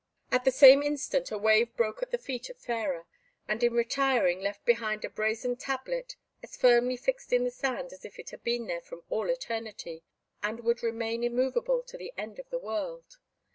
At 0.31 0.45
the 0.45 0.51
same 0.51 0.81
instant 0.81 1.29
a 1.29 1.37
wave 1.37 1.75
broke 1.77 2.01
at 2.01 2.09
the 2.09 2.17
feet 2.17 2.49
of 2.49 2.57
Fairer, 2.57 3.05
and 3.47 3.61
in 3.63 3.73
retiring 3.75 4.41
left 4.41 4.65
behind 4.65 5.05
a 5.05 5.11
brazen 5.11 5.55
tablet, 5.55 6.15
as 6.41 6.57
firmly 6.57 6.97
fixed 6.97 7.31
in 7.31 7.43
the 7.43 7.51
sand 7.51 7.93
as 7.93 8.03
if 8.03 8.17
it 8.17 8.31
had 8.31 8.43
been 8.43 8.65
there 8.65 8.81
from 8.81 9.03
all 9.11 9.29
eternity, 9.29 10.01
and 10.41 10.61
would 10.61 10.81
remain 10.81 11.23
immovable 11.23 11.83
to 11.83 11.97
the 11.99 12.11
end 12.17 12.39
of 12.39 12.49
the 12.49 12.57
world. 12.57 13.19